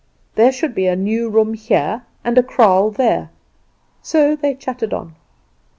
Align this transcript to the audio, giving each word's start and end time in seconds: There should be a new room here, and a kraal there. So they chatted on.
There 0.33 0.51
should 0.51 0.73
be 0.73 0.87
a 0.87 0.95
new 0.95 1.29
room 1.29 1.53
here, 1.53 2.07
and 2.23 2.35
a 2.35 2.41
kraal 2.41 2.89
there. 2.89 3.29
So 4.01 4.35
they 4.35 4.55
chatted 4.55 4.95
on. 4.95 5.15